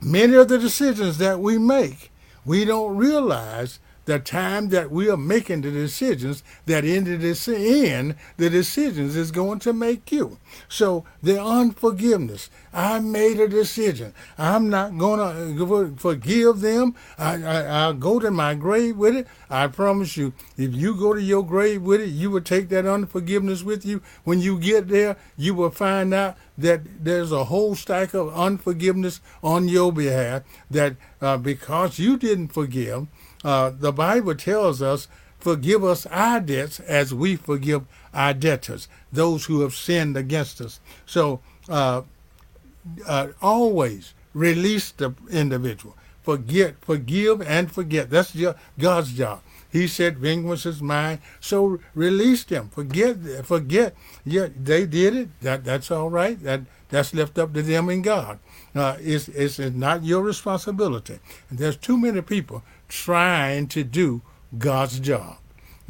[0.00, 2.10] many of the decisions that we make,
[2.46, 8.16] we don't realize the time that we are making the decisions that in the end
[8.36, 10.38] the decisions is going to make you.
[10.68, 12.50] So the unforgiveness.
[12.74, 14.14] I made a decision.
[14.38, 16.94] I'm not going to forgive them.
[17.18, 19.26] I, I, i'll go to my grave with it.
[19.50, 22.86] I promise you if you go to your grave with it you will take that
[22.86, 24.02] unforgiveness with you.
[24.24, 29.20] When you get there you will find out that there's a whole stack of unforgiveness
[29.42, 33.06] on your behalf that uh, because you didn't forgive
[33.44, 37.82] uh, the Bible tells us, forgive us our debts as we forgive
[38.14, 40.80] our debtors, those who have sinned against us.
[41.06, 42.02] So uh,
[43.06, 45.96] uh, always release the individual.
[46.22, 48.10] forget, forgive, and forget.
[48.10, 48.36] That's
[48.78, 49.42] God's job.
[49.70, 52.68] He said, "Vengeance is mine." So release them.
[52.70, 53.94] Forget, forget.
[54.24, 55.28] Yeah, they did it.
[55.40, 56.40] That that's all right.
[56.42, 58.38] That that's left up to them and God.
[58.74, 61.18] Uh, it's, it's not your responsibility.
[61.48, 64.20] And there's too many people trying to do
[64.58, 65.38] God's job.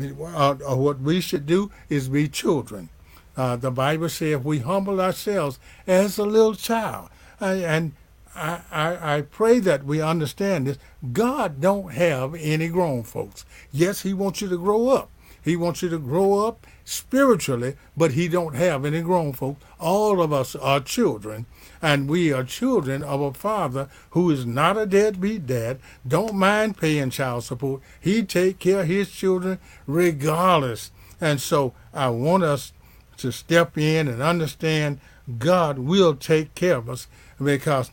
[0.01, 2.89] Uh, uh, what we should do is be children.
[3.37, 7.09] Uh, the Bible says we humble ourselves as a little child,
[7.41, 7.93] and
[8.37, 10.79] I, I, I pray that we understand this.
[11.13, 13.45] God don't have any grown folks.
[13.73, 15.11] Yes, He wants you to grow up.
[15.43, 19.65] He wants you to grow up spiritually, but He don't have any grown folks.
[19.81, 21.47] All of us are children,
[21.83, 26.79] and we are children of a father who is not a deadbeat dad, don't mind
[26.79, 27.83] paying child support.
[28.01, 30.93] He take care of his children regardless.
[31.21, 32.73] And so I want us
[33.19, 35.01] to step in and understand
[35.39, 37.09] God will take care of us
[37.43, 37.91] because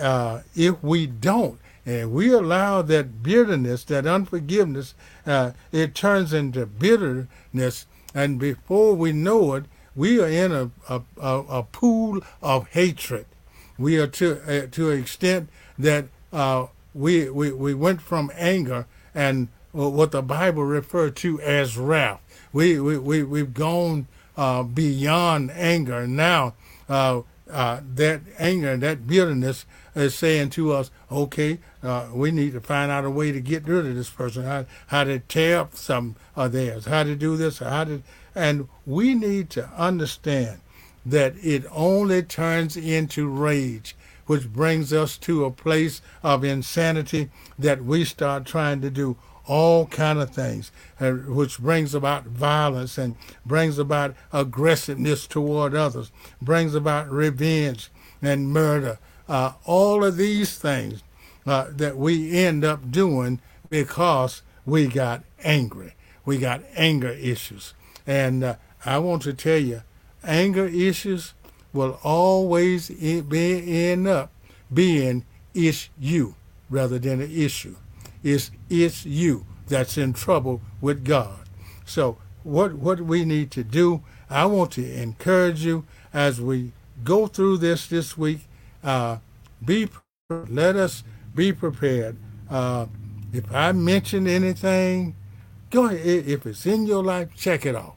[0.00, 6.66] uh, if we don't, and we allow that bitterness, that unforgiveness, uh, it turns into
[6.66, 9.64] bitterness, and before we know it,
[9.96, 13.26] we are in a, a, a, a pool of hatred.
[13.78, 18.86] We are to uh, to an extent that uh, we, we we went from anger
[19.14, 22.20] and what the Bible referred to as wrath.
[22.52, 24.06] We we, we we've gone
[24.36, 26.06] uh, beyond anger.
[26.06, 26.54] Now
[26.88, 32.52] uh, uh, that anger, and that bitterness is saying to us, okay, uh, we need
[32.52, 35.58] to find out a way to get rid of this person, how, how to tear
[35.58, 38.02] up some of theirs, how to do this, how to
[38.36, 40.60] and we need to understand
[41.06, 47.82] that it only turns into rage, which brings us to a place of insanity that
[47.82, 53.16] we start trying to do all kind of things, uh, which brings about violence and
[53.46, 56.10] brings about aggressiveness toward others,
[56.42, 57.88] brings about revenge
[58.20, 58.98] and murder.
[59.28, 61.02] Uh, all of these things
[61.46, 65.94] uh, that we end up doing because we got angry.
[66.24, 67.74] We got anger issues.
[68.06, 69.82] And uh, I want to tell you,
[70.24, 71.34] anger issues
[71.72, 74.32] will always be end up
[74.72, 76.34] being it's you
[76.68, 77.76] rather than an issue.
[78.22, 81.48] It's it's you that's in trouble with God.
[81.84, 86.72] So what what we need to do, I want to encourage you as we
[87.04, 88.45] go through this this week.
[88.86, 89.18] Uh,
[89.64, 89.88] be
[90.30, 92.16] let us be prepared.
[92.48, 92.86] Uh,
[93.32, 95.16] if I mention anything,
[95.70, 96.26] go ahead.
[96.26, 97.96] If it's in your life, check it off.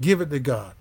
[0.00, 0.74] Give it to God.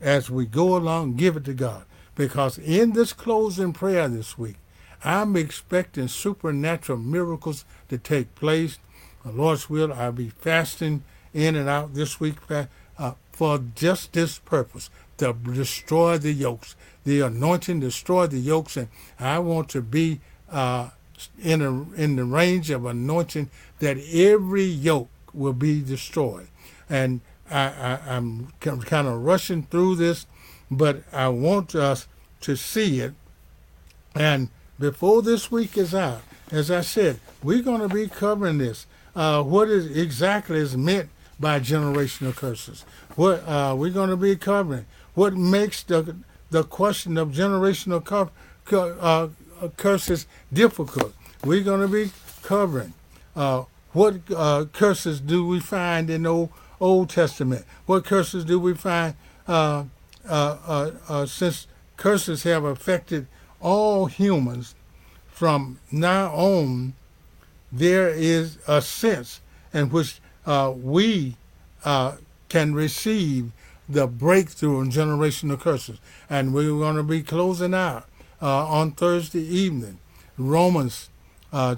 [0.00, 1.84] As we go along, give it to God.
[2.16, 4.56] Because in this closing prayer this week,
[5.04, 8.78] I'm expecting supernatural miracles to take place.
[9.24, 14.38] The Lord's will, I'll be fasting in and out this week uh, for just this
[14.38, 16.74] purpose to destroy the yokes.
[17.08, 20.20] The anointing destroy the yokes, and I want to be
[20.52, 20.90] uh,
[21.42, 26.48] in a, in the range of anointing that every yoke will be destroyed.
[26.90, 30.26] And I, I, am kind of rushing through this,
[30.70, 32.08] but I want us
[32.42, 33.14] to see it.
[34.14, 38.86] And before this week is out, as I said, we're going to be covering this.
[39.16, 41.08] Uh, what is exactly is meant
[41.40, 42.84] by generational curses?
[43.16, 44.84] What uh, we're going to be covering?
[45.14, 46.14] What makes the
[46.50, 48.32] the question of generational
[48.72, 49.28] uh,
[49.76, 51.14] curses difficult?
[51.44, 52.10] We're going to be
[52.42, 52.94] covering
[53.36, 57.64] uh, what uh, curses do we find in old Old Testament?
[57.86, 59.14] What curses do we find
[59.46, 59.84] uh,
[60.28, 63.26] uh, uh, since curses have affected
[63.60, 64.74] all humans
[65.28, 66.94] from now on?
[67.72, 69.40] There is a sense
[69.74, 71.36] in which we
[72.48, 73.50] can receive
[73.88, 75.98] the breakthrough in generational curses.
[76.28, 78.06] And we're going to be closing out
[78.40, 79.98] on Thursday evening,
[80.36, 81.08] Romans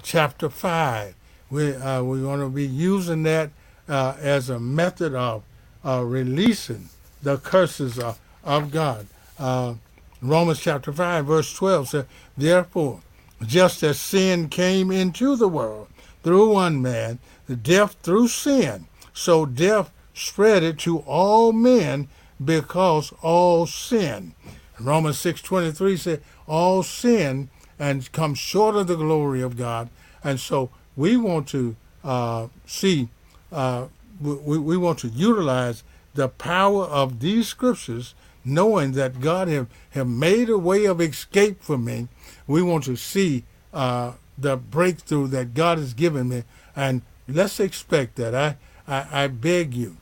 [0.03, 1.15] chapter 5.
[1.49, 3.51] We, we're going to be using that
[3.91, 5.43] uh, as a method of
[5.85, 6.89] uh, releasing
[7.21, 9.07] the curses of, of God.
[9.37, 9.75] Uh,
[10.21, 12.05] Romans chapter 5, verse 12 says,
[12.37, 13.01] Therefore,
[13.45, 15.87] just as sin came into the world
[16.23, 17.19] through one man,
[17.63, 19.91] death through sin, so death
[20.25, 22.07] spread it to all men
[22.43, 24.33] because all sin.
[24.79, 29.89] Romans 6.23 said, all sin and come short of the glory of God.
[30.23, 33.09] And so we want to uh, see
[33.51, 33.87] uh,
[34.21, 38.13] we, we want to utilize the power of these scriptures,
[38.43, 42.07] knowing that God have, have made a way of escape for me.
[42.47, 43.43] We want to see
[43.73, 46.43] uh, the breakthrough that God has given me.
[46.75, 48.35] And let's expect that.
[48.35, 48.57] I,
[48.87, 49.97] I, I beg you,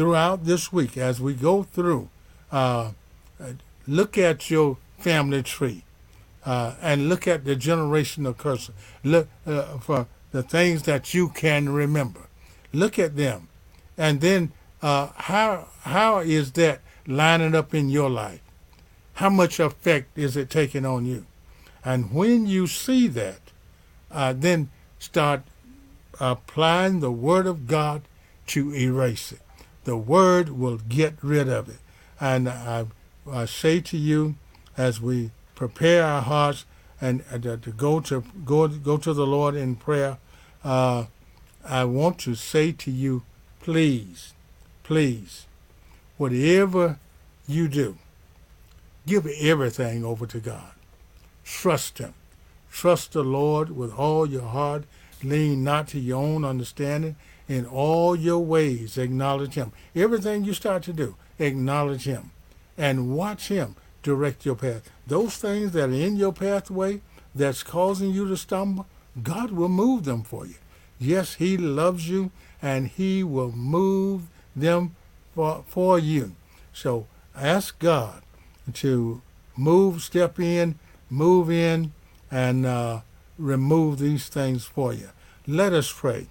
[0.00, 2.08] throughout this week, as we go through,
[2.50, 2.92] uh,
[3.86, 5.84] look at your family tree.
[6.44, 8.74] uh, and look at the generational curses.
[9.04, 12.28] Look uh, for the things that you can remember.
[12.72, 13.48] Look at them,
[13.98, 18.40] and then uh, how how is that lining up in your life?
[19.14, 21.26] How much effect is it taking on you?
[21.84, 23.40] And when you see that,
[24.10, 25.42] uh, then start
[26.20, 28.02] applying the Word of God
[28.48, 29.40] to erase it.
[29.84, 31.78] The Word will get rid of it.
[32.20, 32.86] And I,
[33.30, 34.36] I say to you,
[34.76, 36.64] as we prepare our hearts
[37.00, 40.18] and uh, to go to go go to the Lord in prayer,
[40.62, 41.06] uh,
[41.64, 43.22] I want to say to you,
[43.60, 44.34] please,
[44.82, 45.46] please,
[46.18, 46.98] whatever
[47.46, 47.96] you do,
[49.06, 50.72] give everything over to God.
[51.44, 52.14] Trust Him.
[52.70, 54.84] Trust the Lord with all your heart.
[55.22, 57.16] Lean not to your own understanding.
[57.50, 59.72] In all your ways, acknowledge Him.
[59.96, 62.30] Everything you start to do, acknowledge Him.
[62.78, 63.74] And watch Him
[64.04, 64.88] direct your path.
[65.04, 67.00] Those things that are in your pathway
[67.34, 68.86] that's causing you to stumble,
[69.20, 70.54] God will move them for you.
[71.00, 72.30] Yes, He loves you
[72.62, 74.94] and He will move them
[75.34, 76.36] for, for you.
[76.72, 78.22] So ask God
[78.74, 79.22] to
[79.56, 80.78] move, step in,
[81.10, 81.94] move in,
[82.30, 83.00] and uh,
[83.38, 85.08] remove these things for you.
[85.48, 86.28] Let us pray.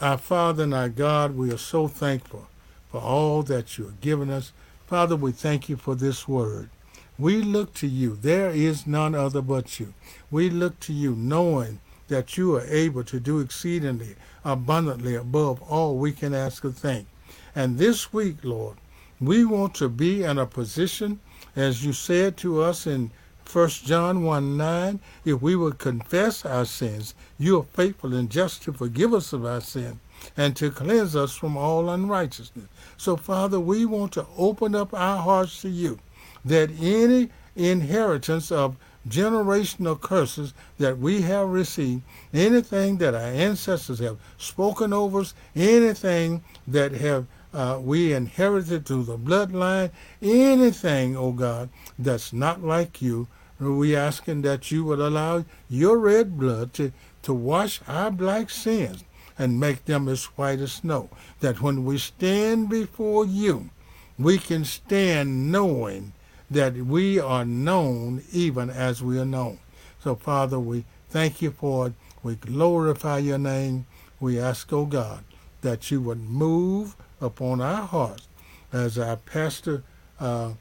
[0.00, 2.48] Our Father and our God, we are so thankful
[2.90, 4.50] for all that you have given us.
[4.86, 6.70] Father, we thank you for this word.
[7.18, 8.16] We look to you.
[8.16, 9.92] There is none other but you.
[10.30, 15.98] We look to you knowing that you are able to do exceedingly abundantly above all
[15.98, 17.06] we can ask or think.
[17.54, 18.78] And this week, Lord,
[19.20, 21.20] we want to be in a position,
[21.54, 23.10] as you said to us in
[23.52, 28.62] 1 John 1 9, if we would confess our sins, you are faithful and just
[28.62, 29.98] to forgive us of our sin
[30.36, 32.68] and to cleanse us from all unrighteousness.
[32.96, 35.98] So, Father, we want to open up our hearts to you
[36.44, 38.76] that any inheritance of
[39.08, 46.44] generational curses that we have received, anything that our ancestors have spoken over us, anything
[46.68, 49.90] that have uh, we inherited through the bloodline,
[50.22, 53.26] anything, oh God, that's not like you,
[53.60, 56.92] we asking that you would allow your red blood to,
[57.22, 59.04] to wash our black sins
[59.38, 61.10] and make them as white as snow.
[61.40, 63.70] That when we stand before you,
[64.18, 66.12] we can stand knowing
[66.50, 69.58] that we are known even as we are known.
[70.02, 71.92] So, Father, we thank you for it.
[72.22, 73.86] We glorify your name.
[74.18, 75.24] We ask, oh God,
[75.62, 78.28] that you would move upon our hearts
[78.72, 79.82] as our pastor
[80.18, 80.52] uh,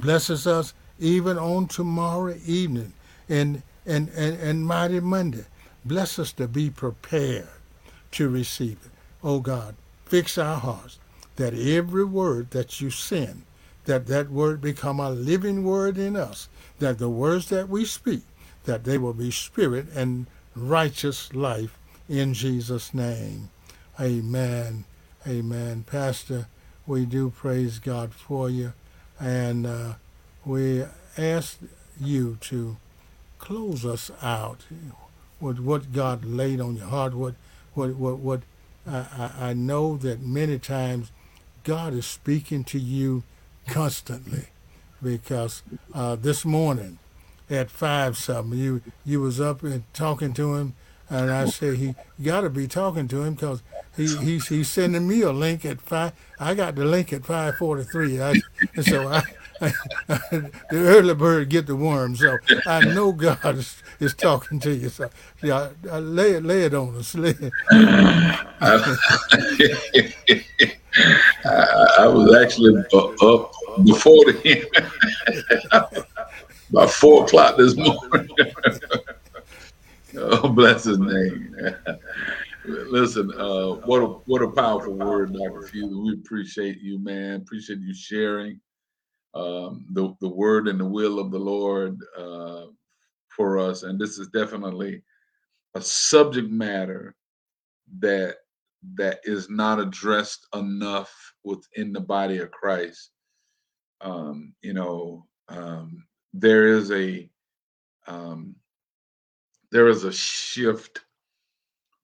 [0.00, 2.92] blesses us even on tomorrow evening
[3.28, 5.46] and, and, and, and mighty Monday.
[5.84, 7.48] Bless us to be prepared
[8.12, 8.90] to receive it.
[9.24, 9.74] Oh God,
[10.04, 10.98] fix our hearts
[11.36, 13.42] that every word that you send,
[13.86, 16.48] that that word become a living word in us,
[16.78, 18.22] that the words that we speak,
[18.64, 21.78] that they will be spirit and righteous life
[22.08, 23.48] in Jesus' name.
[23.98, 24.84] Amen.
[25.26, 25.84] Amen.
[25.86, 26.46] Pastor,
[26.86, 28.72] we do praise God for you.
[29.18, 29.94] And uh,
[30.44, 30.84] we
[31.16, 31.58] ask
[32.00, 32.76] you to
[33.38, 34.64] close us out
[35.40, 37.14] with what God laid on your heart.
[37.14, 37.34] What,
[37.74, 38.40] what, what, what
[38.86, 41.10] I, I know that many times
[41.64, 43.22] God is speaking to you
[43.66, 44.46] constantly,
[45.02, 45.62] because
[45.94, 46.98] uh, this morning
[47.48, 50.74] at five something, you you was up and talking to him,
[51.10, 53.62] and I said he got to be talking to him because
[53.96, 56.12] he, he's he's sending me a link at five.
[56.38, 58.42] I got the link at five forty three, and
[58.82, 59.22] so I
[59.60, 62.16] the early bird get the worm.
[62.16, 64.88] So I know God is, is talking to you.
[64.88, 65.10] So
[65.42, 67.14] yeah, I, I lay it lay it on us.
[67.14, 67.52] Lay it.
[71.44, 73.52] I, was actually up
[73.84, 74.66] before the
[76.70, 78.28] about four o'clock this morning.
[80.16, 81.54] Oh, bless his name.
[82.64, 85.70] Listen, uh, what a what a powerful word, Dr.
[85.72, 87.36] We appreciate you, man.
[87.40, 88.60] Appreciate you sharing
[89.34, 92.66] um, the, the word and the will of the Lord uh,
[93.28, 93.82] for us.
[93.82, 95.02] And this is definitely
[95.74, 97.14] a subject matter
[98.00, 98.36] that
[98.94, 103.10] that is not addressed enough within the body of Christ.
[104.00, 107.28] Um, you know, um, there is a
[108.06, 108.54] um,
[109.70, 111.00] there is a shift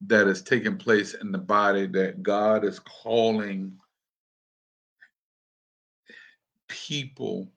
[0.06, 3.72] that is taking place in the body that God is calling
[6.68, 7.50] people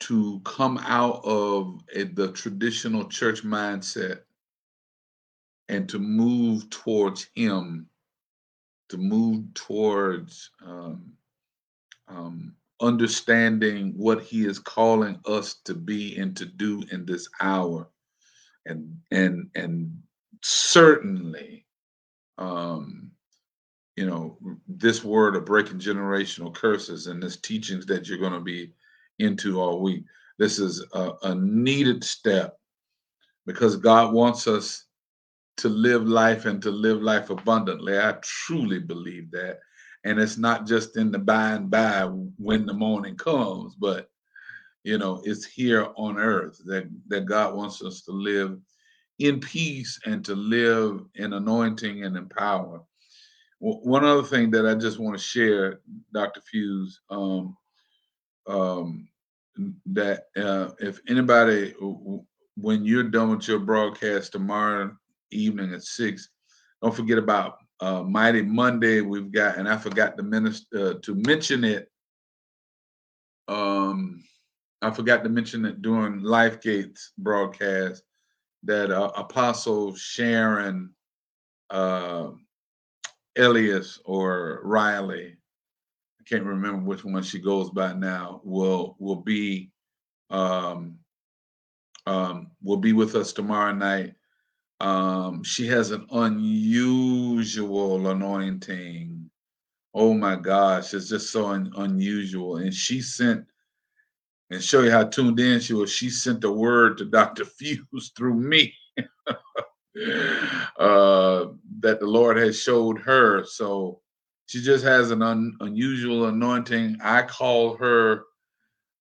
[0.00, 4.20] to come out of a, the traditional church mindset
[5.68, 7.88] and to move towards Him,
[8.88, 11.12] to move towards um,
[12.08, 17.88] um, understanding what he is calling us to be and to do in this hour
[18.66, 19.96] and and and
[20.42, 21.64] certainly
[22.38, 23.10] um
[23.96, 24.36] you know
[24.68, 28.72] this word of breaking generational curses and this teachings that you're going to be
[29.18, 30.04] into all week
[30.38, 32.58] this is a, a needed step
[33.46, 34.86] because god wants us
[35.56, 37.98] to live life and to live life abundantly.
[37.98, 39.60] I truly believe that.
[40.04, 42.02] And it's not just in the by and by
[42.36, 44.08] when the morning comes but
[44.86, 48.56] you know it's here on earth that that god wants us to live
[49.18, 52.80] in peace and to live in anointing and in power
[53.58, 55.80] one other thing that i just want to share
[56.14, 57.56] dr fuse um,
[58.46, 59.08] um,
[59.86, 61.74] that uh, if anybody
[62.56, 64.96] when you're done with your broadcast tomorrow
[65.32, 66.28] evening at six
[66.80, 69.02] don't forget about uh, Mighty Monday.
[69.02, 71.90] We've got, and I forgot to minister uh, to mention it.
[73.48, 74.24] Um,
[74.82, 78.02] I forgot to mention it during LifeGate's broadcast
[78.64, 80.90] that uh, Apostle Sharon
[81.70, 82.30] uh,
[83.36, 85.36] Elias or Riley,
[86.20, 89.70] I can't remember which one she goes by now, will will be
[90.30, 90.98] um,
[92.06, 94.14] um, will be with us tomorrow night
[94.80, 99.30] um, she has an unusual anointing.
[99.94, 102.58] Oh my gosh, it's just so un- unusual.
[102.58, 103.46] And she sent,
[104.50, 105.90] and show you how tuned in she was.
[105.92, 107.44] She sent the word to Dr.
[107.58, 109.06] Fuse through me uh,
[111.80, 113.44] that the Lord has showed her.
[113.44, 114.00] So
[114.46, 116.98] she just has an un- unusual anointing.
[117.02, 118.22] I call her,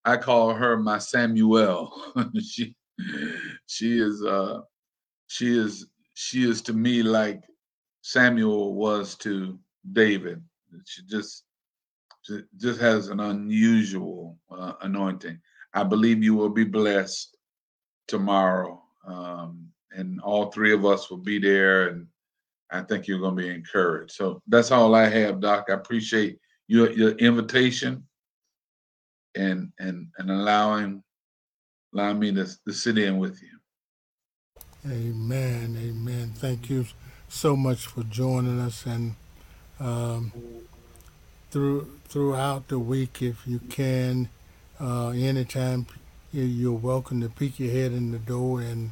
[0.03, 1.93] I call her my Samuel.
[2.41, 2.75] she,
[3.67, 4.23] she is.
[4.23, 4.61] Uh,
[5.27, 7.43] she is she is to me like
[8.01, 9.59] Samuel was to
[9.93, 10.41] David.
[10.85, 11.44] She just
[12.57, 15.39] just has an unusual uh, anointing.
[15.73, 17.35] I believe you will be blessed
[18.07, 22.07] tomorrow, um, and all three of us will be there, and
[22.71, 24.13] I think you're going to be encouraged.
[24.13, 25.65] So that's all I have, Doc.
[25.69, 28.07] I appreciate your your invitation
[29.35, 31.03] and and and allowing
[31.93, 33.49] allowing me to, to sit in with you.
[34.85, 35.77] Amen.
[35.81, 36.33] Amen.
[36.35, 36.85] Thank you
[37.27, 39.15] so much for joining us and
[39.79, 40.31] um,
[41.55, 44.27] through throughout the week, if you can,
[44.77, 45.87] uh, anytime
[46.33, 48.91] you're welcome to peek your head in the door and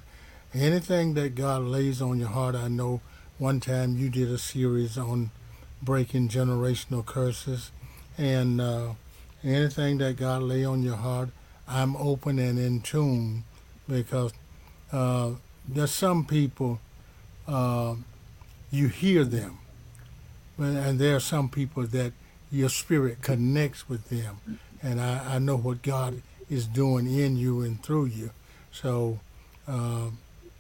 [0.53, 2.55] anything that God lays on your heart.
[2.55, 3.01] I know
[3.37, 5.31] one time you did a series on
[5.81, 7.71] breaking generational curses,
[8.17, 8.93] and uh,
[9.43, 11.31] anything that God lay on your heart,
[11.67, 13.43] I'm open and in tune
[13.89, 14.31] because.
[14.89, 15.31] Uh,
[15.67, 16.79] there's some people
[17.47, 17.95] uh,
[18.69, 19.57] you hear them,
[20.57, 22.11] and there are some people that
[22.53, 27.61] your spirit connects with them, and I, I know what God is doing in you
[27.61, 28.29] and through you.
[28.71, 29.19] So,
[29.67, 30.09] uh,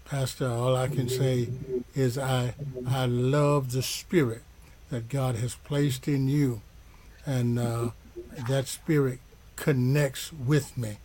[0.05, 1.49] Pastor, all I can say
[1.93, 2.55] is I
[2.87, 4.41] I love the spirit
[4.89, 6.61] that God has placed in you,
[7.25, 7.91] and uh,
[8.47, 9.19] that spirit
[9.55, 10.97] connects with me,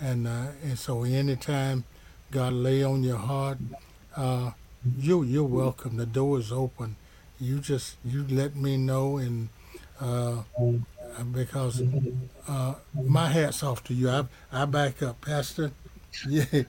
[0.00, 1.84] and uh, and so anytime
[2.30, 3.58] God lay on your heart,
[4.16, 4.52] uh,
[4.98, 5.96] you you're welcome.
[5.96, 6.94] The door is open.
[7.40, 9.48] You just you let me know, and
[10.00, 10.42] uh,
[11.32, 11.82] because
[12.46, 12.74] uh,
[13.04, 14.10] my hat's off to you.
[14.10, 15.72] I I back up, Pastor.
[16.26, 16.64] Yeah,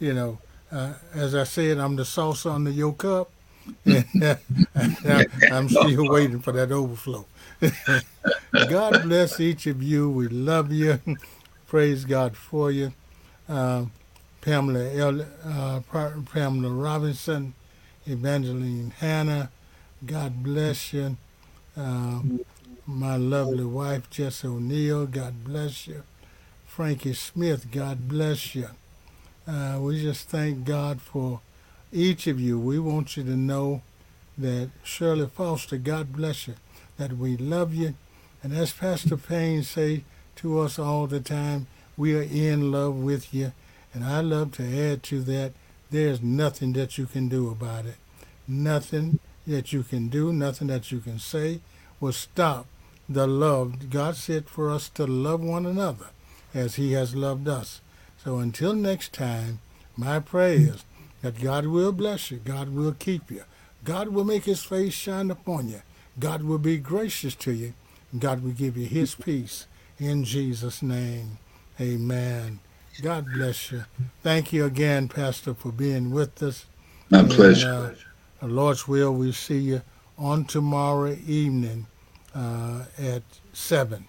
[0.00, 0.38] you know,
[0.72, 3.30] uh, as I said, I'm the sauce under your cup.
[3.86, 7.26] I'm still waiting for that overflow.
[8.68, 10.10] God bless each of you.
[10.10, 11.00] We love you.
[11.68, 12.92] Praise God for you.
[13.48, 13.84] Uh,
[14.40, 15.80] Pamela El, uh,
[16.32, 17.54] Pamela Robinson,
[18.06, 19.50] Evangeline Hannah.
[20.04, 21.16] God bless you.
[21.76, 22.20] Uh,
[22.86, 25.06] my lovely wife, Jess O'Neill.
[25.06, 26.02] God bless you.
[26.66, 27.70] Frankie Smith.
[27.70, 28.68] God bless you.
[29.46, 31.40] Uh, we just thank God for
[31.92, 32.58] each of you.
[32.58, 33.82] We want you to know
[34.38, 36.54] that Shirley Foster, God bless you,
[36.96, 37.94] that we love you.
[38.42, 40.04] And as Pastor Payne say
[40.36, 41.66] to us all the time,
[41.96, 43.52] we are in love with you
[43.94, 45.52] and I love to add to that,
[45.90, 47.96] there's nothing that you can do about it.
[48.48, 51.60] Nothing that you can do, nothing that you can say
[52.00, 52.66] will stop
[53.08, 56.06] the love God said for us to love one another
[56.54, 57.80] as He has loved us.
[58.22, 59.60] So until next time,
[59.96, 60.84] my prayer is
[61.22, 63.44] that God will bless you, God will keep you,
[63.84, 65.82] God will make His face shine upon you,
[66.18, 67.74] God will be gracious to you,
[68.18, 69.66] God will give you His peace.
[69.98, 71.38] In Jesus' name,
[71.80, 72.60] amen.
[73.00, 73.84] God bless you.
[74.22, 76.66] Thank you again, Pastor, for being with us.
[77.08, 77.96] My and, pleasure.
[78.42, 79.82] Uh, Lord's will, we see you
[80.18, 81.86] on tomorrow evening
[82.34, 83.22] uh, at
[83.52, 84.04] 7.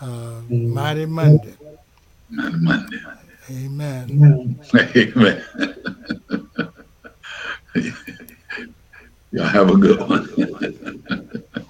[0.00, 1.56] uh, Mighty Monday.
[2.30, 2.98] Mighty Monday.
[3.50, 4.10] Amen.
[4.74, 5.44] Amen.
[9.32, 10.28] Y'all have a good one.